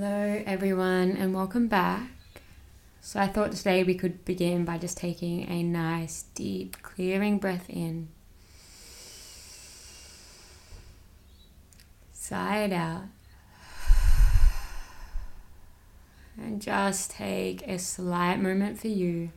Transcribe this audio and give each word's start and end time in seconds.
Hello, 0.00 0.44
everyone, 0.46 1.16
and 1.16 1.34
welcome 1.34 1.66
back. 1.66 2.08
So, 3.00 3.18
I 3.18 3.26
thought 3.26 3.50
today 3.50 3.82
we 3.82 3.96
could 3.96 4.24
begin 4.24 4.64
by 4.64 4.78
just 4.78 4.96
taking 4.96 5.50
a 5.50 5.60
nice, 5.64 6.26
deep, 6.36 6.80
clearing 6.82 7.38
breath 7.38 7.68
in. 7.68 8.06
Sigh 12.12 12.58
it 12.58 12.72
out. 12.72 13.06
And 16.36 16.62
just 16.62 17.10
take 17.10 17.66
a 17.66 17.76
slight 17.76 18.36
moment 18.36 18.78
for 18.78 18.86
you. 18.86 19.30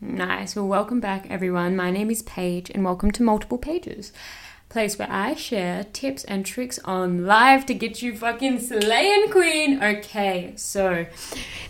Nice. 0.00 0.56
Well, 0.56 0.66
welcome 0.66 1.00
back, 1.00 1.26
everyone. 1.28 1.76
My 1.76 1.90
name 1.90 2.10
is 2.10 2.22
Paige, 2.22 2.70
and 2.70 2.84
welcome 2.84 3.10
to 3.10 3.22
Multiple 3.22 3.58
Pages, 3.58 4.12
place 4.68 4.98
where 4.98 5.10
I 5.10 5.34
share 5.34 5.84
tips 5.84 6.24
and 6.24 6.44
tricks 6.44 6.78
on 6.84 7.26
live 7.26 7.66
to 7.66 7.74
get 7.74 8.02
you 8.02 8.16
fucking 8.16 8.60
slaying, 8.60 9.30
queen. 9.30 9.82
Okay, 9.82 10.52
so 10.56 11.06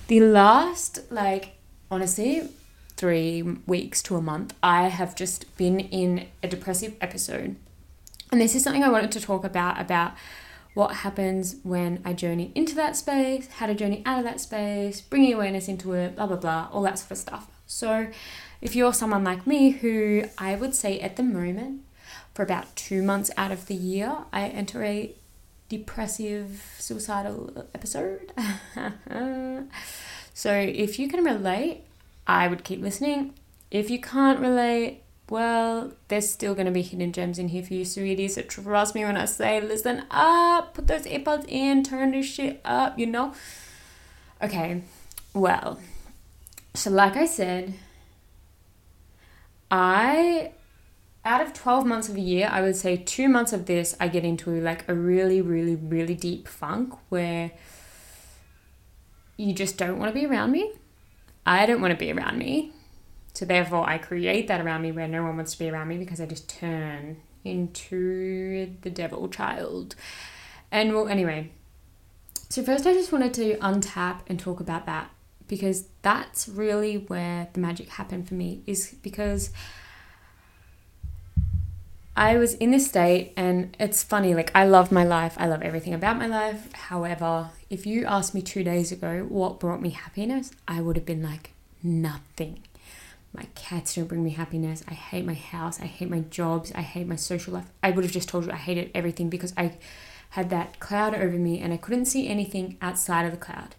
the 0.08 0.20
last, 0.20 1.00
like, 1.10 1.56
honestly, 1.90 2.48
three 2.96 3.42
weeks 3.42 4.02
to 4.04 4.16
a 4.16 4.22
month, 4.22 4.54
I 4.62 4.88
have 4.88 5.14
just 5.14 5.56
been 5.56 5.80
in 5.80 6.26
a 6.42 6.48
depressive 6.48 6.94
episode, 7.00 7.56
and 8.32 8.40
this 8.40 8.54
is 8.54 8.62
something 8.62 8.82
I 8.82 8.88
wanted 8.88 9.12
to 9.12 9.20
talk 9.20 9.44
about 9.44 9.80
about 9.80 10.14
what 10.74 10.96
happens 10.96 11.56
when 11.62 12.02
I 12.04 12.12
journey 12.12 12.52
into 12.54 12.74
that 12.74 12.96
space, 12.96 13.48
how 13.48 13.66
to 13.66 13.74
journey 13.74 14.02
out 14.04 14.18
of 14.18 14.24
that 14.24 14.40
space, 14.40 15.00
bringing 15.00 15.32
awareness 15.32 15.68
into 15.68 15.92
it, 15.92 16.16
blah 16.16 16.26
blah 16.26 16.36
blah, 16.36 16.68
all 16.72 16.82
that 16.82 16.98
sort 16.98 17.12
of 17.12 17.18
stuff. 17.18 17.46
So, 17.66 18.08
if 18.60 18.76
you're 18.76 18.92
someone 18.92 19.24
like 19.24 19.46
me 19.46 19.70
who 19.70 20.24
I 20.38 20.54
would 20.54 20.74
say 20.74 21.00
at 21.00 21.16
the 21.16 21.22
moment, 21.22 21.82
for 22.36 22.42
about 22.42 22.76
two 22.76 23.02
months 23.02 23.30
out 23.38 23.50
of 23.50 23.66
the 23.66 23.74
year, 23.74 24.14
I 24.30 24.48
enter 24.48 24.84
a 24.84 25.14
depressive, 25.70 26.76
suicidal 26.78 27.66
episode. 27.74 28.30
so, 30.34 30.52
if 30.52 30.98
you 30.98 31.08
can 31.08 31.24
relate, 31.24 31.84
I 32.26 32.46
would 32.46 32.62
keep 32.62 32.82
listening. 32.82 33.32
If 33.70 33.88
you 33.88 33.98
can't 33.98 34.38
relate, 34.38 35.00
well, 35.30 35.92
there's 36.08 36.30
still 36.30 36.54
going 36.54 36.66
to 36.66 36.72
be 36.72 36.82
hidden 36.82 37.12
gems 37.12 37.38
in 37.38 37.48
here 37.48 37.62
for 37.62 37.72
you, 37.72 37.84
sweeties. 37.86 38.34
So 38.34 38.42
trust 38.42 38.94
me 38.94 39.04
when 39.04 39.16
I 39.16 39.24
say, 39.24 39.60
listen 39.60 40.04
up, 40.10 40.74
put 40.74 40.86
those 40.86 41.06
earbuds 41.06 41.48
in, 41.48 41.82
turn 41.82 42.12
this 42.12 42.26
shit 42.26 42.60
up, 42.64 42.98
you 42.98 43.06
know? 43.06 43.32
Okay, 44.42 44.82
well, 45.32 45.80
so, 46.74 46.90
like 46.90 47.16
I 47.16 47.24
said, 47.24 47.72
I, 49.70 50.52
out 51.26 51.40
of 51.40 51.52
12 51.52 51.84
months 51.84 52.08
of 52.08 52.16
a 52.16 52.20
year, 52.20 52.48
I 52.50 52.62
would 52.62 52.76
say 52.76 52.96
two 52.96 53.28
months 53.28 53.52
of 53.52 53.66
this, 53.66 53.96
I 53.98 54.08
get 54.08 54.24
into 54.24 54.50
like 54.60 54.88
a 54.88 54.94
really, 54.94 55.42
really, 55.42 55.74
really 55.74 56.14
deep 56.14 56.46
funk 56.46 56.94
where 57.08 57.50
you 59.36 59.52
just 59.52 59.76
don't 59.76 59.98
want 59.98 60.14
to 60.14 60.18
be 60.18 60.24
around 60.24 60.52
me. 60.52 60.72
I 61.44 61.66
don't 61.66 61.80
want 61.80 61.90
to 61.92 61.98
be 61.98 62.12
around 62.12 62.38
me. 62.38 62.72
So, 63.34 63.44
therefore, 63.44 63.88
I 63.88 63.98
create 63.98 64.48
that 64.48 64.60
around 64.60 64.82
me 64.82 64.92
where 64.92 65.06
no 65.06 65.22
one 65.22 65.36
wants 65.36 65.52
to 65.52 65.58
be 65.58 65.68
around 65.68 65.88
me 65.88 65.98
because 65.98 66.20
I 66.20 66.26
just 66.26 66.48
turn 66.48 67.18
into 67.44 68.72
the 68.80 68.90
devil 68.90 69.28
child. 69.28 69.94
And 70.70 70.94
well, 70.94 71.08
anyway, 71.08 71.50
so 72.48 72.62
first 72.62 72.86
I 72.86 72.94
just 72.94 73.12
wanted 73.12 73.34
to 73.34 73.56
untap 73.56 74.20
and 74.28 74.38
talk 74.38 74.60
about 74.60 74.86
that 74.86 75.10
because 75.48 75.86
that's 76.02 76.48
really 76.48 76.96
where 76.96 77.48
the 77.52 77.60
magic 77.60 77.90
happened 77.90 78.28
for 78.28 78.34
me 78.34 78.62
is 78.66 78.94
because 79.02 79.50
I 82.18 82.38
was 82.38 82.54
in 82.54 82.70
this 82.70 82.86
state 82.86 83.34
and 83.36 83.76
it's 83.78 84.02
funny 84.02 84.34
like 84.34 84.50
I 84.54 84.64
love 84.64 84.90
my 84.90 85.04
life. 85.04 85.34
I 85.36 85.46
love 85.46 85.60
everything 85.60 85.92
about 85.92 86.16
my 86.16 86.26
life. 86.26 86.72
However 86.72 87.50
if 87.68 87.84
you 87.84 88.06
asked 88.06 88.34
me 88.34 88.40
2 88.40 88.64
days 88.64 88.90
ago 88.90 89.26
what 89.28 89.60
brought 89.60 89.82
me 89.82 89.90
happiness 89.90 90.50
I 90.66 90.80
would 90.80 90.96
have 90.96 91.04
been 91.04 91.22
like 91.22 91.52
nothing. 91.82 92.60
My 93.34 93.46
cats 93.54 93.94
don't 93.94 94.08
bring 94.08 94.24
me 94.24 94.30
happiness. 94.30 94.82
I 94.88 94.94
hate 94.94 95.26
my 95.26 95.34
house. 95.34 95.78
I 95.78 95.84
hate 95.84 96.08
my 96.08 96.20
jobs. 96.20 96.72
I 96.74 96.80
hate 96.80 97.06
my 97.06 97.16
social 97.16 97.52
life. 97.52 97.66
I 97.82 97.90
would 97.90 98.02
have 98.02 98.12
just 98.14 98.30
told 98.30 98.46
you 98.46 98.52
I 98.52 98.56
hated 98.56 98.90
everything 98.94 99.28
because 99.28 99.52
I 99.54 99.74
had 100.30 100.48
that 100.48 100.80
cloud 100.80 101.14
over 101.14 101.36
me 101.36 101.60
and 101.60 101.70
I 101.70 101.76
couldn't 101.76 102.06
see 102.06 102.28
anything 102.28 102.78
outside 102.80 103.26
of 103.26 103.32
the 103.32 103.36
cloud. 103.36 103.74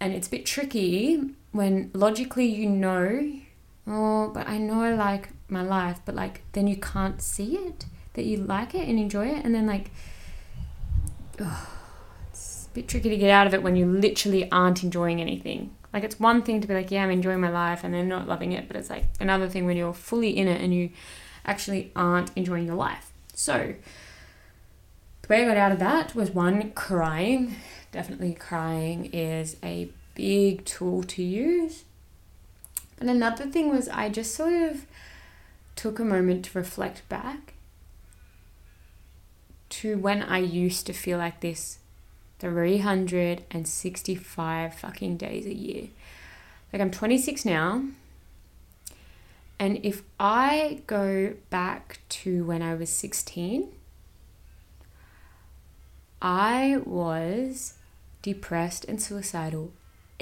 And 0.00 0.12
it's 0.12 0.26
a 0.26 0.32
bit 0.32 0.46
tricky 0.46 1.20
when 1.52 1.92
logically 1.94 2.46
you 2.46 2.68
know, 2.68 3.34
oh, 3.86 4.30
but 4.34 4.48
I 4.48 4.58
know 4.58 4.82
I 4.82 4.94
like 4.94 5.28
my 5.52 5.62
life, 5.62 6.00
but 6.04 6.14
like 6.14 6.42
then 6.52 6.66
you 6.66 6.76
can't 6.76 7.22
see 7.22 7.56
it 7.56 7.86
that 8.14 8.24
you 8.24 8.36
like 8.36 8.74
it 8.74 8.88
and 8.88 8.98
enjoy 8.98 9.28
it, 9.28 9.44
and 9.44 9.54
then 9.54 9.66
like, 9.66 9.90
oh, 11.40 11.68
it's 12.30 12.68
a 12.70 12.74
bit 12.74 12.88
tricky 12.88 13.08
to 13.10 13.16
get 13.16 13.30
out 13.30 13.46
of 13.46 13.54
it 13.54 13.62
when 13.62 13.76
you 13.76 13.86
literally 13.86 14.50
aren't 14.50 14.82
enjoying 14.82 15.20
anything. 15.20 15.74
Like 15.92 16.04
it's 16.04 16.18
one 16.18 16.42
thing 16.42 16.60
to 16.60 16.68
be 16.68 16.74
like, 16.74 16.90
yeah, 16.90 17.04
I'm 17.04 17.10
enjoying 17.10 17.40
my 17.40 17.50
life, 17.50 17.84
and 17.84 17.94
then 17.94 18.08
not 18.08 18.26
loving 18.26 18.52
it, 18.52 18.66
but 18.66 18.76
it's 18.76 18.90
like 18.90 19.04
another 19.20 19.48
thing 19.48 19.66
when 19.66 19.76
you're 19.76 19.94
fully 19.94 20.36
in 20.36 20.48
it 20.48 20.60
and 20.60 20.74
you 20.74 20.90
actually 21.44 21.92
aren't 21.94 22.30
enjoying 22.36 22.66
your 22.66 22.76
life. 22.76 23.12
So 23.34 23.74
the 25.22 25.28
way 25.28 25.42
I 25.42 25.46
got 25.46 25.56
out 25.56 25.72
of 25.72 25.78
that 25.78 26.14
was 26.14 26.30
one 26.30 26.72
crying 26.72 27.56
definitely 27.92 28.32
crying 28.32 29.04
is 29.12 29.56
a 29.62 29.90
big 30.14 30.64
tool 30.64 31.02
to 31.04 31.22
use. 31.22 31.84
And 32.98 33.08
another 33.08 33.46
thing 33.46 33.68
was 33.68 33.88
I 33.88 34.08
just 34.08 34.34
sort 34.34 34.54
of 34.54 34.86
took 35.76 35.98
a 35.98 36.04
moment 36.04 36.46
to 36.46 36.58
reflect 36.58 37.08
back 37.08 37.54
to 39.70 39.96
when 39.96 40.22
I 40.22 40.38
used 40.38 40.86
to 40.86 40.92
feel 40.92 41.18
like 41.18 41.40
this 41.40 41.78
365 42.38 44.74
fucking 44.74 45.16
days 45.16 45.46
a 45.46 45.54
year. 45.54 45.88
Like 46.72 46.82
I'm 46.82 46.90
26 46.90 47.44
now. 47.44 47.84
And 49.58 49.78
if 49.84 50.02
I 50.18 50.80
go 50.86 51.34
back 51.50 52.00
to 52.08 52.44
when 52.44 52.62
I 52.62 52.74
was 52.74 52.90
16, 52.90 53.68
I 56.20 56.78
was 56.84 57.74
depressed 58.22 58.84
and 58.86 59.00
suicidal 59.00 59.72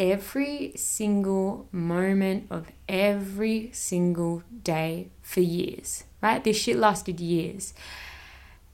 every 0.01 0.73
single 0.77 1.69
moment 1.71 2.47
of 2.51 2.69
every 2.89 3.71
single 3.73 4.43
day 4.65 5.11
for 5.21 5.41
years, 5.41 6.05
right? 6.23 6.43
This 6.43 6.57
shit 6.57 6.77
lasted 6.77 7.21
years. 7.21 7.75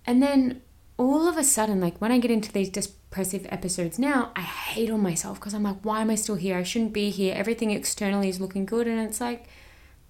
And 0.06 0.22
then 0.22 0.62
all 0.96 1.28
of 1.28 1.36
a 1.36 1.42
sudden, 1.42 1.80
like 1.80 2.00
when 2.00 2.12
I 2.12 2.18
get 2.18 2.30
into 2.30 2.52
these 2.52 2.70
depressive 2.70 3.44
episodes 3.50 3.98
now, 3.98 4.30
I 4.36 4.42
hate 4.42 4.88
on 4.88 5.00
myself 5.00 5.40
because 5.40 5.52
I'm 5.52 5.64
like, 5.64 5.78
why 5.82 6.00
am 6.00 6.10
I 6.10 6.14
still 6.14 6.36
here? 6.36 6.56
I 6.56 6.62
shouldn't 6.62 6.92
be 6.92 7.10
here. 7.10 7.34
Everything 7.34 7.72
externally 7.72 8.28
is 8.28 8.40
looking 8.40 8.64
good. 8.64 8.86
And 8.86 9.00
it's 9.00 9.20
like, 9.20 9.48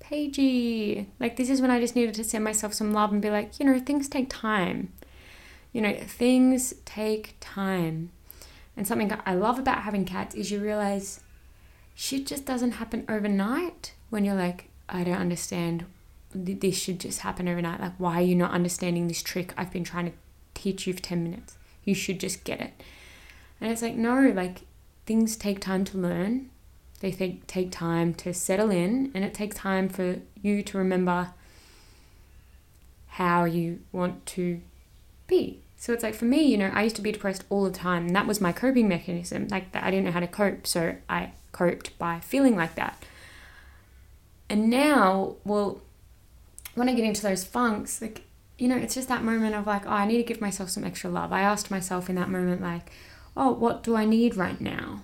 Paigey, 0.01 1.07
like 1.19 1.37
this 1.37 1.49
is 1.49 1.63
when 1.63 1.71
I 1.71 1.81
just 1.81 1.97
needed 1.97 2.15
to 2.17 2.25
send 2.25 2.45
myself 2.45 2.75
some 2.75 2.93
love 2.93 3.11
and 3.11 3.23
be 3.23 3.31
like, 3.31 3.59
you 3.59 3.65
know, 3.65 3.81
things 3.81 4.07
take 4.07 4.29
time. 4.29 4.93
You 5.73 5.81
know, 5.81 5.95
things 5.95 6.75
take 6.85 7.37
time. 7.41 8.11
And 8.77 8.87
something 8.87 9.13
I 9.25 9.35
love 9.35 9.59
about 9.59 9.83
having 9.83 10.05
cats 10.05 10.35
is 10.35 10.51
you 10.51 10.61
realize 10.61 11.21
shit 11.95 12.27
just 12.27 12.45
doesn't 12.45 12.73
happen 12.73 13.05
overnight 13.09 13.95
when 14.11 14.25
you're 14.25 14.35
like, 14.35 14.69
I 14.89 15.03
don't 15.03 15.17
understand. 15.17 15.87
This 16.35 16.77
should 16.77 17.01
just 17.01 17.21
happen 17.21 17.49
overnight. 17.49 17.81
Like, 17.81 17.95
why 17.99 18.19
are 18.19 18.25
you 18.25 18.35
not 18.35 18.51
understanding 18.51 19.09
this 19.09 19.23
trick 19.23 19.55
I've 19.57 19.73
been 19.73 19.85
trying 19.85 20.11
to 20.11 20.17
teach 20.55 20.87
you 20.87 20.93
for 20.93 21.01
10 21.01 21.23
minutes? 21.23 21.57
You 21.85 21.95
should 21.95 22.21
just 22.21 22.45
get 22.45 22.61
it. 22.61 22.83
And 23.61 23.73
it's 23.73 23.81
like, 23.81 23.95
no, 23.95 24.31
like, 24.35 24.63
things 25.07 25.37
take 25.37 25.61
time 25.61 25.85
to 25.87 25.99
learn. 25.99 26.51
They 27.01 27.13
take, 27.13 27.47
take 27.47 27.71
time 27.71 28.13
to 28.15 28.35
settle 28.35 28.71
in, 28.71 29.11
and 29.15 29.25
it 29.25 29.33
takes 29.33 29.57
time 29.57 29.89
for 29.89 30.21
you 30.43 30.63
to 30.63 30.79
remember 30.79 31.31
how 33.09 33.45
you 33.45 33.81
want 33.93 34.27
to 34.27 34.61
be 35.27 35.63
so 35.77 35.93
it's 35.93 36.03
like 36.03 36.15
for 36.15 36.25
me, 36.25 36.43
you 36.45 36.57
know, 36.57 36.71
I 36.73 36.83
used 36.83 36.97
to 36.97 37.03
be 37.03 37.13
depressed 37.13 37.45
all 37.51 37.65
the 37.65 37.71
time, 37.71 38.07
and 38.07 38.17
that 38.17 38.27
was 38.27 38.41
my 38.41 38.53
coping 38.53 38.89
mechanism. 38.89 39.49
Like 39.49 39.73
that, 39.73 39.85
I 39.85 39.91
didn't 39.91 40.07
know 40.07 40.13
how 40.13 40.21
to 40.21 40.27
cope, 40.27 40.67
so 40.67 40.97
I 41.09 41.33
coped 41.53 41.99
by 41.99 42.21
feeling 42.21 42.57
like 42.57 42.75
that. 42.77 43.05
And 44.49 44.71
now, 44.71 45.37
well, 45.45 45.81
when 46.75 46.89
I 46.89 46.95
get 46.95 47.05
into 47.05 47.23
those 47.23 47.45
funks, 47.45 48.01
like 48.01 48.23
you 48.59 48.69
know, 48.69 48.77
it's 48.77 48.95
just 48.95 49.09
that 49.09 49.23
moment 49.23 49.55
of 49.55 49.67
like, 49.67 49.87
oh, 49.87 49.91
I 49.91 50.07
need 50.07 50.17
to 50.17 50.23
give 50.23 50.41
myself 50.41 50.71
some 50.71 50.85
extra 50.85 51.11
love. 51.11 51.33
I 51.33 51.43
asked 51.43 51.71
myself 51.71 52.09
in 52.09 52.17
that 52.17 52.31
moment, 52.31 52.63
like, 52.63 52.91
oh, 53.37 53.53
what 53.53 53.83
do 53.83 53.95
I 53.97 54.07
need 54.07 54.37
right 54.37 54.59
now? 54.61 55.03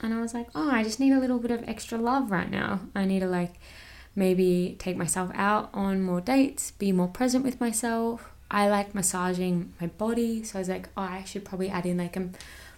And 0.00 0.14
I 0.14 0.20
was 0.20 0.32
like, 0.32 0.48
oh, 0.54 0.70
I 0.70 0.82
just 0.82 1.00
need 1.00 1.12
a 1.12 1.20
little 1.20 1.38
bit 1.38 1.50
of 1.50 1.68
extra 1.68 1.98
love 1.98 2.30
right 2.30 2.50
now. 2.50 2.80
I 2.94 3.04
need 3.04 3.20
to 3.20 3.26
like 3.26 3.54
maybe 4.14 4.76
take 4.78 4.96
myself 4.96 5.30
out 5.34 5.70
on 5.74 6.02
more 6.02 6.20
dates, 6.20 6.70
be 6.70 6.92
more 6.92 7.08
present 7.08 7.44
with 7.44 7.60
myself, 7.60 8.30
I 8.50 8.68
like 8.68 8.94
massaging 8.94 9.72
my 9.80 9.88
body, 9.88 10.42
so 10.44 10.58
I 10.58 10.60
was 10.60 10.68
like, 10.68 10.88
oh, 10.96 11.02
I 11.02 11.24
should 11.24 11.44
probably 11.44 11.68
add 11.68 11.86
in 11.86 11.98
like 11.98 12.16
a 12.16 12.28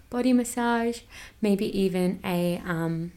body 0.09 0.33
massage, 0.33 1.01
maybe 1.41 1.65
even 1.79 2.19
a 2.23 2.61
um, 2.65 3.11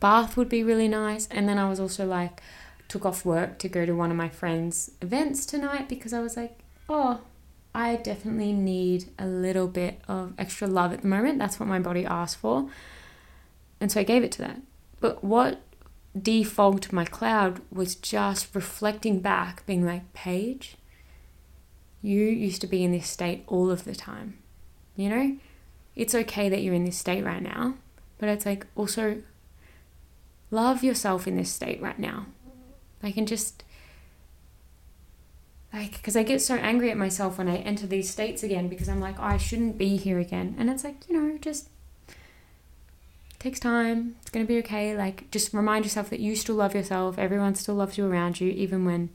bath 0.00 0.36
would 0.36 0.48
be 0.48 0.64
really 0.64 0.88
nice. 0.88 1.28
And 1.30 1.48
then 1.48 1.58
I 1.58 1.68
was 1.68 1.78
also 1.78 2.06
like 2.06 2.42
took 2.88 3.06
off 3.06 3.24
work 3.24 3.58
to 3.58 3.68
go 3.68 3.86
to 3.86 3.92
one 3.92 4.10
of 4.10 4.16
my 4.16 4.28
friends' 4.28 4.90
events 5.00 5.46
tonight 5.46 5.88
because 5.88 6.12
I 6.12 6.20
was 6.20 6.36
like, 6.36 6.58
oh, 6.88 7.20
I 7.74 7.96
definitely 7.96 8.52
need 8.52 9.06
a 9.18 9.26
little 9.26 9.66
bit 9.66 10.00
of 10.06 10.32
extra 10.38 10.68
love 10.68 10.92
at 10.92 11.02
the 11.02 11.08
moment. 11.08 11.38
That's 11.38 11.58
what 11.58 11.68
my 11.68 11.78
body 11.78 12.04
asked 12.04 12.36
for. 12.36 12.68
And 13.80 13.90
so 13.90 14.00
I 14.00 14.04
gave 14.04 14.22
it 14.22 14.32
to 14.32 14.42
that. 14.42 14.60
But 15.00 15.24
what 15.24 15.60
defogged 16.16 16.92
my 16.92 17.04
cloud 17.04 17.60
was 17.72 17.96
just 17.96 18.54
reflecting 18.54 19.20
back, 19.20 19.66
being 19.66 19.84
like, 19.84 20.12
Paige, 20.12 20.76
you 22.04 22.20
used 22.26 22.60
to 22.60 22.66
be 22.66 22.84
in 22.84 22.92
this 22.92 23.08
state 23.08 23.44
all 23.46 23.70
of 23.70 23.84
the 23.84 23.94
time. 23.94 24.36
You 24.94 25.08
know, 25.08 25.36
it's 25.96 26.14
okay 26.14 26.50
that 26.50 26.60
you're 26.60 26.74
in 26.74 26.84
this 26.84 26.98
state 26.98 27.24
right 27.24 27.42
now, 27.42 27.76
but 28.18 28.28
it's 28.28 28.44
like 28.44 28.66
also 28.76 29.22
love 30.50 30.84
yourself 30.84 31.26
in 31.26 31.36
this 31.36 31.50
state 31.50 31.80
right 31.80 31.98
now. 31.98 32.26
I 33.02 33.10
can 33.10 33.24
just 33.24 33.64
like 35.72 35.92
because 35.92 36.14
I 36.14 36.24
get 36.24 36.42
so 36.42 36.56
angry 36.56 36.90
at 36.90 36.98
myself 36.98 37.38
when 37.38 37.48
I 37.48 37.56
enter 37.56 37.86
these 37.86 38.10
states 38.10 38.42
again 38.42 38.68
because 38.68 38.88
I'm 38.88 39.00
like, 39.00 39.18
oh, 39.18 39.24
I 39.24 39.38
shouldn't 39.38 39.78
be 39.78 39.96
here 39.96 40.18
again. 40.18 40.56
And 40.58 40.68
it's 40.68 40.84
like, 40.84 41.08
you 41.08 41.18
know, 41.18 41.38
just 41.38 41.70
takes 43.38 43.58
time. 43.58 44.16
It's 44.20 44.30
going 44.30 44.44
to 44.44 44.52
be 44.52 44.58
okay. 44.58 44.94
Like 44.94 45.30
just 45.30 45.54
remind 45.54 45.86
yourself 45.86 46.10
that 46.10 46.20
you 46.20 46.36
still 46.36 46.56
love 46.56 46.74
yourself. 46.74 47.18
Everyone 47.18 47.54
still 47.54 47.76
loves 47.76 47.96
you 47.96 48.04
around 48.04 48.40
you 48.40 48.50
even 48.50 48.84
when 48.84 49.08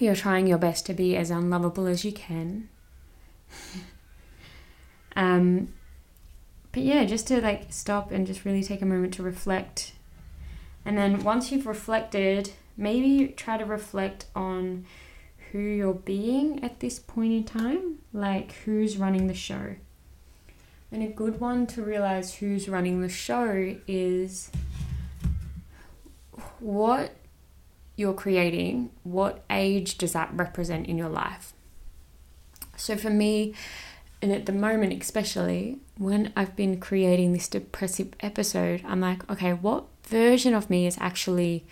you're 0.00 0.14
trying 0.14 0.46
your 0.46 0.58
best 0.58 0.86
to 0.86 0.94
be 0.94 1.16
as 1.16 1.30
unlovable 1.30 1.86
as 1.86 2.04
you 2.04 2.12
can. 2.12 2.68
um 5.16 5.68
but 6.72 6.82
yeah, 6.82 7.04
just 7.04 7.26
to 7.28 7.40
like 7.40 7.72
stop 7.72 8.10
and 8.10 8.26
just 8.26 8.44
really 8.44 8.62
take 8.62 8.82
a 8.82 8.86
moment 8.86 9.14
to 9.14 9.22
reflect. 9.22 9.92
And 10.84 10.96
then 10.96 11.24
once 11.24 11.50
you've 11.50 11.66
reflected, 11.66 12.52
maybe 12.76 13.28
try 13.28 13.56
to 13.56 13.64
reflect 13.64 14.26
on 14.34 14.86
who 15.50 15.58
you're 15.58 15.94
being 15.94 16.62
at 16.62 16.80
this 16.80 16.98
point 16.98 17.32
in 17.32 17.44
time, 17.44 17.98
like 18.12 18.52
who's 18.64 18.96
running 18.96 19.26
the 19.26 19.34
show. 19.34 19.76
And 20.92 21.02
a 21.02 21.08
good 21.08 21.40
one 21.40 21.66
to 21.68 21.82
realize 21.82 22.34
who's 22.34 22.68
running 22.68 23.00
the 23.00 23.08
show 23.08 23.76
is 23.86 24.50
what 26.60 27.12
you're 27.98 28.14
creating, 28.14 28.90
what 29.02 29.44
age 29.50 29.98
does 29.98 30.12
that 30.12 30.30
represent 30.32 30.86
in 30.86 30.96
your 30.96 31.08
life? 31.08 31.52
So 32.76 32.96
for 32.96 33.10
me, 33.10 33.54
and 34.22 34.30
at 34.30 34.46
the 34.46 34.52
moment, 34.52 35.02
especially 35.02 35.78
when 35.96 36.32
I've 36.36 36.54
been 36.54 36.78
creating 36.78 37.32
this 37.32 37.48
depressive 37.48 38.12
episode, 38.20 38.84
I'm 38.86 39.00
like, 39.00 39.28
okay, 39.28 39.52
what 39.52 39.86
version 40.04 40.54
of 40.54 40.70
me 40.70 40.86
is 40.86 40.96
actually 41.00 41.64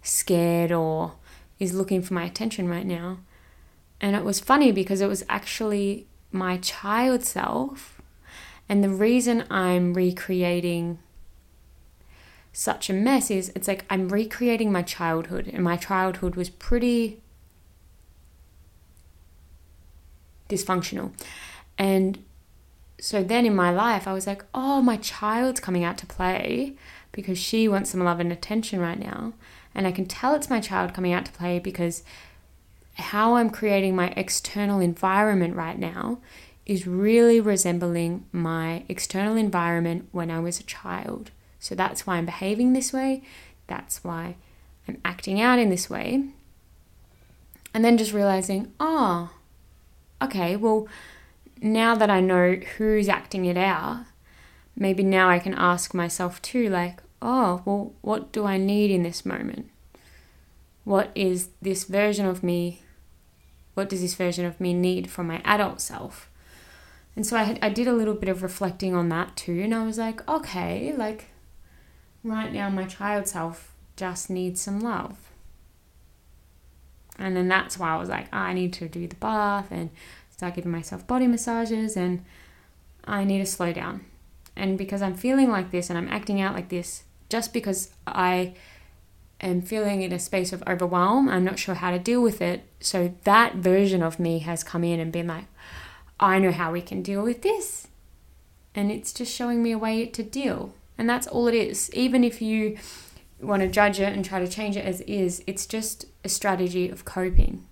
scared 0.00 0.70
or 0.70 1.14
is 1.58 1.74
looking 1.74 2.02
for 2.02 2.14
my 2.14 2.22
attention 2.22 2.68
right 2.68 2.86
now? 2.86 3.18
And 4.00 4.14
it 4.14 4.24
was 4.24 4.38
funny 4.38 4.70
because 4.70 5.00
it 5.00 5.08
was 5.08 5.24
actually 5.28 6.06
my 6.30 6.58
child 6.58 7.24
self. 7.24 8.00
And 8.68 8.84
the 8.84 8.90
reason 8.90 9.44
I'm 9.50 9.92
recreating 9.92 11.00
such 12.54 12.88
a 12.88 12.92
mess 12.92 13.32
is 13.32 13.50
it's 13.56 13.66
like 13.66 13.84
I'm 13.90 14.08
recreating 14.08 14.70
my 14.70 14.82
childhood, 14.82 15.50
and 15.52 15.64
my 15.64 15.76
childhood 15.76 16.36
was 16.36 16.48
pretty 16.48 17.20
dysfunctional. 20.48 21.12
And 21.76 22.24
so 23.00 23.24
then 23.24 23.44
in 23.44 23.56
my 23.56 23.72
life, 23.72 24.06
I 24.06 24.12
was 24.12 24.28
like, 24.28 24.44
oh, 24.54 24.80
my 24.80 24.96
child's 24.98 25.58
coming 25.58 25.82
out 25.82 25.98
to 25.98 26.06
play 26.06 26.74
because 27.10 27.38
she 27.38 27.66
wants 27.66 27.90
some 27.90 28.04
love 28.04 28.20
and 28.20 28.30
attention 28.30 28.78
right 28.80 29.00
now. 29.00 29.32
And 29.74 29.84
I 29.84 29.92
can 29.92 30.06
tell 30.06 30.34
it's 30.34 30.48
my 30.48 30.60
child 30.60 30.94
coming 30.94 31.12
out 31.12 31.26
to 31.26 31.32
play 31.32 31.58
because 31.58 32.04
how 32.94 33.34
I'm 33.34 33.50
creating 33.50 33.96
my 33.96 34.14
external 34.16 34.78
environment 34.78 35.56
right 35.56 35.78
now 35.78 36.18
is 36.66 36.86
really 36.86 37.40
resembling 37.40 38.26
my 38.30 38.84
external 38.88 39.36
environment 39.36 40.08
when 40.12 40.30
I 40.30 40.38
was 40.38 40.60
a 40.60 40.64
child. 40.64 41.32
So 41.64 41.74
that's 41.74 42.06
why 42.06 42.16
I'm 42.16 42.26
behaving 42.26 42.74
this 42.74 42.92
way. 42.92 43.22
That's 43.68 44.04
why 44.04 44.36
I'm 44.86 45.00
acting 45.02 45.40
out 45.40 45.58
in 45.58 45.70
this 45.70 45.88
way. 45.88 46.26
And 47.72 47.82
then 47.82 47.96
just 47.96 48.12
realizing, 48.12 48.70
oh, 48.78 49.30
okay, 50.20 50.56
well, 50.56 50.86
now 51.62 51.94
that 51.94 52.10
I 52.10 52.20
know 52.20 52.56
who's 52.76 53.08
acting 53.08 53.46
it 53.46 53.56
out, 53.56 54.04
maybe 54.76 55.02
now 55.02 55.30
I 55.30 55.38
can 55.38 55.54
ask 55.54 55.94
myself 55.94 56.42
too, 56.42 56.68
like, 56.68 57.02
oh, 57.22 57.62
well, 57.64 57.94
what 58.02 58.30
do 58.30 58.44
I 58.44 58.58
need 58.58 58.90
in 58.90 59.02
this 59.02 59.24
moment? 59.24 59.70
What 60.84 61.12
is 61.14 61.48
this 61.62 61.84
version 61.84 62.26
of 62.26 62.42
me? 62.42 62.82
What 63.72 63.88
does 63.88 64.02
this 64.02 64.16
version 64.16 64.44
of 64.44 64.60
me 64.60 64.74
need 64.74 65.10
from 65.10 65.28
my 65.28 65.40
adult 65.46 65.80
self? 65.80 66.28
And 67.16 67.26
so 67.26 67.38
I, 67.38 67.44
had, 67.44 67.58
I 67.62 67.70
did 67.70 67.88
a 67.88 67.94
little 67.94 68.12
bit 68.12 68.28
of 68.28 68.42
reflecting 68.42 68.94
on 68.94 69.08
that 69.08 69.34
too, 69.34 69.62
and 69.62 69.74
I 69.74 69.86
was 69.86 69.96
like, 69.96 70.28
okay, 70.28 70.92
like 70.94 71.30
right 72.24 72.52
now 72.52 72.70
my 72.70 72.84
child 72.84 73.28
self 73.28 73.72
just 73.96 74.30
needs 74.30 74.60
some 74.60 74.80
love. 74.80 75.18
And 77.18 77.36
then 77.36 77.46
that's 77.46 77.78
why 77.78 77.90
I 77.90 77.96
was 77.96 78.08
like, 78.08 78.32
I 78.34 78.52
need 78.52 78.72
to 78.74 78.88
do 78.88 79.06
the 79.06 79.14
bath 79.16 79.68
and 79.70 79.90
start 80.30 80.54
giving 80.56 80.72
myself 80.72 81.06
body 81.06 81.28
massages 81.28 81.96
and 81.96 82.24
I 83.04 83.22
need 83.22 83.38
to 83.38 83.46
slow 83.46 83.72
down. 83.72 84.04
And 84.56 84.78
because 84.78 85.02
I'm 85.02 85.14
feeling 85.14 85.50
like 85.50 85.70
this 85.70 85.90
and 85.90 85.98
I'm 85.98 86.08
acting 86.08 86.40
out 86.40 86.54
like 86.54 86.70
this, 86.70 87.04
just 87.28 87.52
because 87.52 87.90
I 88.06 88.54
am 89.40 89.62
feeling 89.62 90.02
in 90.02 90.12
a 90.12 90.18
space 90.18 90.52
of 90.52 90.62
overwhelm, 90.66 91.28
I'm 91.28 91.44
not 91.44 91.58
sure 91.58 91.76
how 91.76 91.90
to 91.90 91.98
deal 91.98 92.22
with 92.22 92.40
it. 92.40 92.64
So 92.80 93.14
that 93.24 93.56
version 93.56 94.02
of 94.02 94.18
me 94.18 94.40
has 94.40 94.64
come 94.64 94.82
in 94.82 94.98
and 94.98 95.12
been 95.12 95.26
like, 95.26 95.46
I 96.18 96.38
know 96.38 96.52
how 96.52 96.72
we 96.72 96.80
can 96.80 97.02
deal 97.02 97.22
with 97.22 97.42
this. 97.42 97.88
And 98.74 98.90
it's 98.90 99.12
just 99.12 99.32
showing 99.32 99.62
me 99.62 99.72
a 99.72 99.78
way 99.78 100.06
to 100.06 100.22
deal. 100.22 100.74
And 100.96 101.08
that's 101.08 101.26
all 101.26 101.48
it 101.48 101.54
is. 101.54 101.90
Even 101.92 102.24
if 102.24 102.40
you 102.40 102.78
want 103.40 103.62
to 103.62 103.68
judge 103.68 104.00
it 104.00 104.12
and 104.12 104.24
try 104.24 104.38
to 104.38 104.48
change 104.48 104.76
it 104.76 104.84
as 104.84 105.00
is, 105.02 105.42
it's 105.46 105.66
just 105.66 106.06
a 106.24 106.28
strategy 106.28 106.88
of 106.88 107.04
coping. 107.04 107.66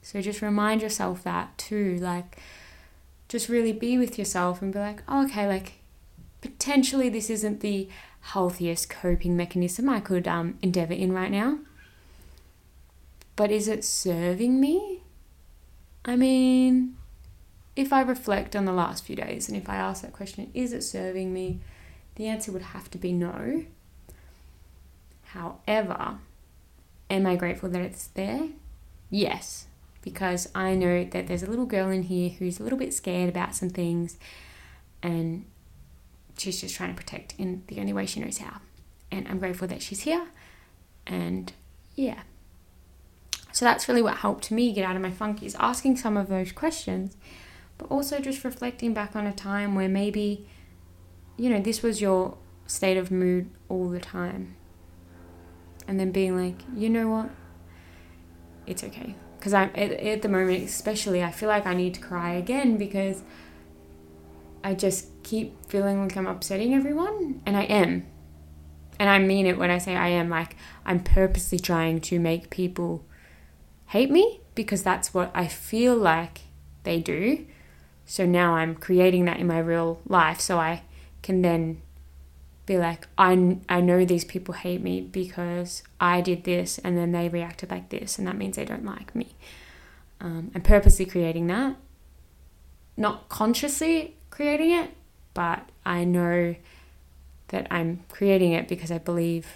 So 0.00 0.20
just 0.20 0.42
remind 0.42 0.82
yourself 0.82 1.22
that 1.24 1.56
too. 1.58 1.96
Like, 1.98 2.38
just 3.28 3.48
really 3.48 3.72
be 3.72 3.98
with 3.98 4.18
yourself 4.18 4.60
and 4.62 4.72
be 4.72 4.78
like, 4.78 5.02
oh, 5.08 5.24
okay, 5.24 5.46
like, 5.46 5.74
potentially 6.40 7.08
this 7.08 7.30
isn't 7.30 7.60
the 7.60 7.88
healthiest 8.20 8.88
coping 8.88 9.36
mechanism 9.36 9.88
I 9.88 10.00
could 10.00 10.26
um, 10.26 10.58
endeavor 10.62 10.94
in 10.94 11.12
right 11.12 11.30
now. 11.30 11.58
But 13.36 13.50
is 13.50 13.68
it 13.68 13.84
serving 13.84 14.60
me? 14.60 15.02
I 16.04 16.16
mean, 16.16 16.96
if 17.76 17.92
I 17.92 18.02
reflect 18.02 18.54
on 18.54 18.64
the 18.64 18.72
last 18.72 19.04
few 19.04 19.16
days 19.16 19.48
and 19.48 19.56
if 19.56 19.68
I 19.68 19.76
ask 19.76 20.02
that 20.02 20.12
question, 20.12 20.50
is 20.52 20.72
it 20.72 20.82
serving 20.82 21.32
me? 21.32 21.60
The 22.16 22.26
answer 22.26 22.52
would 22.52 22.62
have 22.62 22.90
to 22.90 22.98
be 22.98 23.12
no. 23.12 23.64
However, 25.24 26.18
am 27.08 27.26
I 27.26 27.36
grateful 27.36 27.68
that 27.70 27.80
it's 27.80 28.08
there? 28.08 28.48
Yes 29.10 29.66
because 30.02 30.48
I 30.54 30.74
know 30.74 31.04
that 31.04 31.28
there's 31.28 31.42
a 31.42 31.46
little 31.46 31.64
girl 31.64 31.88
in 31.90 32.02
here 32.02 32.30
who's 32.30 32.60
a 32.60 32.62
little 32.62 32.78
bit 32.78 32.92
scared 32.92 33.28
about 33.28 33.54
some 33.54 33.70
things 33.70 34.18
and 35.02 35.44
she's 36.36 36.60
just 36.60 36.74
trying 36.74 36.94
to 36.94 37.00
protect 37.00 37.34
in 37.38 37.62
the 37.68 37.80
only 37.80 37.92
way 37.92 38.04
she 38.06 38.20
knows 38.20 38.38
how. 38.38 38.60
And 39.10 39.26
I'm 39.28 39.38
grateful 39.38 39.68
that 39.68 39.82
she's 39.82 40.00
here. 40.00 40.26
And 41.06 41.52
yeah. 41.94 42.22
So 43.52 43.64
that's 43.64 43.88
really 43.88 44.02
what 44.02 44.18
helped 44.18 44.50
me 44.50 44.72
get 44.72 44.84
out 44.84 44.96
of 44.96 45.02
my 45.02 45.10
funk 45.10 45.42
is 45.42 45.54
asking 45.58 45.98
some 45.98 46.16
of 46.16 46.28
those 46.28 46.52
questions, 46.52 47.16
but 47.78 47.88
also 47.90 48.18
just 48.18 48.44
reflecting 48.44 48.94
back 48.94 49.14
on 49.14 49.26
a 49.26 49.32
time 49.32 49.74
where 49.74 49.88
maybe, 49.88 50.48
you 51.42 51.50
know, 51.50 51.60
this 51.60 51.82
was 51.82 52.00
your 52.00 52.38
state 52.66 52.96
of 52.96 53.10
mood 53.10 53.50
all 53.68 53.88
the 53.88 53.98
time. 53.98 54.54
And 55.88 55.98
then 55.98 56.12
being 56.12 56.36
like, 56.36 56.60
you 56.76 56.88
know 56.88 57.08
what? 57.08 57.30
It's 58.64 58.84
okay 58.84 59.16
because 59.40 59.52
I'm 59.52 59.70
at, 59.74 59.90
at 59.90 60.22
the 60.22 60.28
moment, 60.28 60.62
especially, 60.62 61.20
I 61.20 61.32
feel 61.32 61.48
like 61.48 61.66
I 61.66 61.74
need 61.74 61.94
to 61.94 62.00
cry 62.00 62.34
again 62.34 62.76
because 62.76 63.24
I 64.62 64.74
just 64.74 65.08
keep 65.24 65.66
feeling 65.66 66.00
like 66.00 66.16
I'm 66.16 66.28
upsetting 66.28 66.74
everyone, 66.74 67.42
and 67.44 67.56
I 67.56 67.64
am. 67.64 68.06
And 69.00 69.10
I 69.10 69.18
mean 69.18 69.46
it 69.46 69.58
when 69.58 69.72
I 69.72 69.78
say 69.78 69.96
I 69.96 70.10
am. 70.10 70.30
Like, 70.30 70.54
I'm 70.86 71.02
purposely 71.02 71.58
trying 71.58 72.00
to 72.02 72.20
make 72.20 72.50
people 72.50 73.04
hate 73.86 74.12
me 74.12 74.42
because 74.54 74.84
that's 74.84 75.12
what 75.12 75.32
I 75.34 75.48
feel 75.48 75.96
like 75.96 76.42
they 76.84 77.00
do. 77.00 77.44
So 78.06 78.24
now 78.24 78.54
I'm 78.54 78.76
creating 78.76 79.24
that 79.24 79.40
in 79.40 79.48
my 79.48 79.58
real 79.58 80.00
life 80.06 80.38
so 80.38 80.60
I 80.60 80.82
can 81.22 81.42
then 81.42 81.80
be 82.66 82.78
like, 82.78 83.06
I, 83.18 83.58
I 83.68 83.80
know 83.80 84.04
these 84.04 84.24
people 84.24 84.54
hate 84.54 84.82
me 84.82 85.00
because 85.00 85.82
I 86.00 86.20
did 86.20 86.44
this 86.44 86.78
and 86.78 86.96
then 86.96 87.12
they 87.12 87.28
reacted 87.28 87.70
like 87.70 87.88
this, 87.88 88.18
and 88.18 88.26
that 88.26 88.36
means 88.36 88.56
they 88.56 88.64
don't 88.64 88.84
like 88.84 89.14
me. 89.14 89.34
Um, 90.20 90.52
I'm 90.54 90.62
purposely 90.62 91.04
creating 91.04 91.48
that, 91.48 91.76
not 92.96 93.28
consciously 93.28 94.16
creating 94.30 94.70
it, 94.70 94.90
but 95.34 95.68
I 95.84 96.04
know 96.04 96.54
that 97.48 97.66
I'm 97.70 98.04
creating 98.08 98.52
it 98.52 98.68
because 98.68 98.90
I 98.90 98.98
believe 98.98 99.46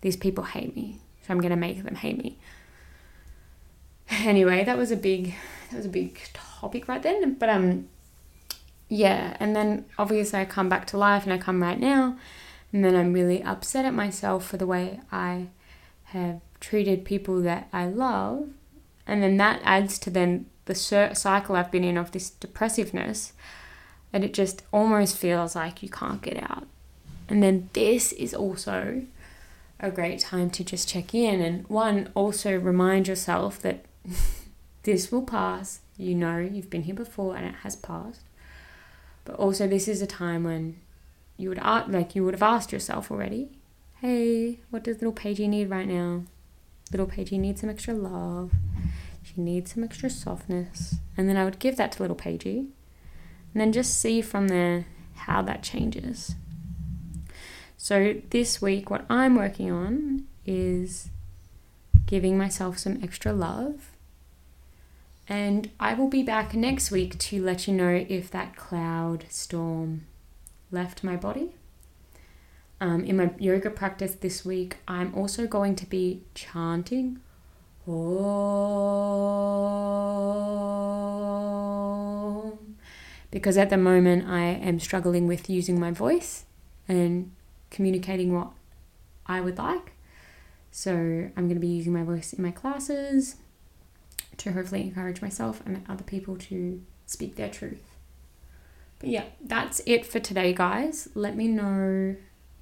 these 0.00 0.16
people 0.16 0.44
hate 0.44 0.74
me. 0.74 0.98
So 1.26 1.32
I'm 1.32 1.40
going 1.40 1.50
to 1.50 1.56
make 1.56 1.82
them 1.82 1.94
hate 1.94 2.18
me. 2.18 2.38
Anyway, 4.10 4.64
that 4.64 4.78
was 4.78 4.90
a 4.90 4.96
big 4.96 5.34
that 5.70 5.76
was 5.76 5.84
a 5.84 5.90
big 5.90 6.18
topic 6.32 6.88
right 6.88 7.02
then, 7.02 7.34
but 7.34 7.50
um 7.50 7.88
yeah, 8.88 9.36
and 9.38 9.54
then 9.54 9.84
obviously 9.98 10.40
I 10.40 10.44
come 10.44 10.68
back 10.68 10.86
to 10.88 10.98
life 10.98 11.24
and 11.24 11.32
I 11.32 11.38
come 11.38 11.62
right 11.62 11.78
now 11.78 12.18
and 12.72 12.84
then 12.84 12.94
I'm 12.94 13.12
really 13.12 13.42
upset 13.42 13.84
at 13.84 13.94
myself 13.94 14.46
for 14.46 14.56
the 14.56 14.66
way 14.66 15.00
I 15.10 15.48
have 16.04 16.40
treated 16.60 17.04
people 17.04 17.40
that 17.42 17.68
I 17.72 17.86
love 17.86 18.48
and 19.06 19.22
then 19.22 19.38
that 19.38 19.60
adds 19.64 19.98
to 20.00 20.10
then 20.10 20.46
the 20.66 20.74
cycle 20.74 21.56
I've 21.56 21.70
been 21.70 21.84
in 21.84 21.96
of 21.96 22.12
this 22.12 22.28
depressiveness 22.30 23.32
and 24.12 24.22
it 24.22 24.34
just 24.34 24.62
almost 24.70 25.16
feels 25.16 25.56
like 25.56 25.82
you 25.82 25.88
can't 25.88 26.22
get 26.22 26.42
out. 26.42 26.66
And 27.28 27.42
then 27.42 27.70
this 27.72 28.12
is 28.12 28.34
also 28.34 29.02
a 29.80 29.90
great 29.90 30.20
time 30.20 30.50
to 30.50 30.64
just 30.64 30.88
check 30.88 31.14
in 31.14 31.40
and 31.40 31.66
one 31.68 32.10
also 32.14 32.56
remind 32.56 33.08
yourself 33.08 33.60
that 33.62 33.84
this 34.82 35.10
will 35.10 35.22
pass. 35.22 35.80
You 35.96 36.14
know 36.14 36.38
you've 36.38 36.70
been 36.70 36.82
here 36.82 36.94
before 36.94 37.34
and 37.34 37.46
it 37.46 37.56
has 37.62 37.76
passed. 37.76 38.22
But 39.28 39.36
also 39.36 39.68
this 39.68 39.88
is 39.88 40.00
a 40.00 40.06
time 40.06 40.44
when 40.44 40.80
you 41.36 41.50
would 41.50 41.58
ask, 41.58 41.86
like 41.90 42.16
you 42.16 42.24
would 42.24 42.32
have 42.32 42.42
asked 42.42 42.72
yourself 42.72 43.10
already, 43.10 43.50
hey, 44.00 44.60
what 44.70 44.84
does 44.84 44.96
little 45.02 45.12
Paigey 45.12 45.46
need 45.46 45.68
right 45.68 45.86
now? 45.86 46.22
Little 46.90 47.06
Paigey 47.06 47.38
needs 47.38 47.60
some 47.60 47.68
extra 47.68 47.92
love. 47.92 48.52
She 49.22 49.34
needs 49.42 49.74
some 49.74 49.84
extra 49.84 50.08
softness. 50.08 50.94
And 51.14 51.28
then 51.28 51.36
I 51.36 51.44
would 51.44 51.58
give 51.58 51.76
that 51.76 51.92
to 51.92 52.02
little 52.02 52.16
Paigey. 52.16 52.68
And 53.52 53.60
then 53.60 53.70
just 53.70 54.00
see 54.00 54.22
from 54.22 54.48
there 54.48 54.86
how 55.14 55.42
that 55.42 55.62
changes. 55.62 56.34
So 57.76 58.22
this 58.30 58.62
week, 58.62 58.88
what 58.88 59.04
I'm 59.10 59.36
working 59.36 59.70
on 59.70 60.24
is 60.46 61.10
giving 62.06 62.38
myself 62.38 62.78
some 62.78 62.98
extra 63.02 63.34
love. 63.34 63.90
And 65.28 65.70
I 65.78 65.92
will 65.92 66.08
be 66.08 66.22
back 66.22 66.54
next 66.54 66.90
week 66.90 67.18
to 67.18 67.42
let 67.42 67.68
you 67.68 67.74
know 67.74 68.06
if 68.08 68.30
that 68.30 68.56
cloud 68.56 69.26
storm 69.28 70.06
left 70.70 71.04
my 71.04 71.16
body. 71.16 71.54
Um, 72.80 73.04
in 73.04 73.18
my 73.18 73.30
yoga 73.38 73.68
practice 73.70 74.14
this 74.14 74.44
week, 74.44 74.78
I'm 74.86 75.14
also 75.14 75.46
going 75.46 75.74
to 75.76 75.84
be 75.86 76.22
chanting 76.34 77.20
Om 77.86 77.96
because 83.30 83.58
at 83.58 83.68
the 83.68 83.76
moment 83.76 84.26
I 84.28 84.44
am 84.44 84.80
struggling 84.80 85.26
with 85.26 85.50
using 85.50 85.78
my 85.78 85.90
voice 85.90 86.44
and 86.86 87.32
communicating 87.70 88.34
what 88.34 88.52
I 89.26 89.42
would 89.42 89.58
like. 89.58 89.92
So 90.70 90.92
I'm 90.92 91.48
going 91.48 91.54
to 91.54 91.60
be 91.60 91.66
using 91.66 91.92
my 91.92 92.04
voice 92.04 92.32
in 92.32 92.42
my 92.42 92.50
classes 92.50 93.36
to 94.38 94.52
hopefully 94.52 94.82
encourage 94.82 95.22
myself 95.22 95.62
and 95.66 95.84
other 95.88 96.04
people 96.04 96.36
to 96.36 96.82
speak 97.06 97.36
their 97.36 97.50
truth. 97.50 97.82
But 98.98 99.10
yeah, 99.10 99.24
that's 99.40 99.80
it 99.86 100.06
for 100.06 100.20
today, 100.20 100.52
guys. 100.52 101.08
Let 101.14 101.36
me 101.36 101.48
know 101.48 102.16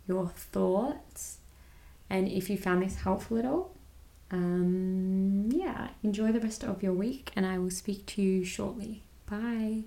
your 0.06 0.28
thoughts 0.28 1.38
and 2.11 2.28
if 2.28 2.50
you 2.50 2.56
found 2.56 2.83
this 2.83 2.97
helpful 2.97 3.38
at 3.38 3.45
all. 3.45 3.75
Um, 4.30 5.49
yeah, 5.52 5.88
enjoy 6.02 6.33
the 6.33 6.40
rest 6.40 6.64
of 6.64 6.83
your 6.83 6.92
week 6.92 7.30
and 7.37 7.47
I 7.47 7.59
will 7.59 7.71
speak 7.71 8.06
to 8.06 8.23
you 8.23 8.45
shortly. 8.45 9.02
Bye. 9.28 9.85